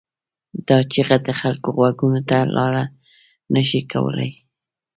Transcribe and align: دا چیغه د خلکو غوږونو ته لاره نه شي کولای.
دا 0.67 0.77
چیغه 0.91 1.17
د 1.27 1.29
خلکو 1.41 1.67
غوږونو 1.77 2.21
ته 2.29 2.37
لاره 2.55 2.83
نه 3.53 3.61
شي 3.69 3.81
کولای. 3.91 4.31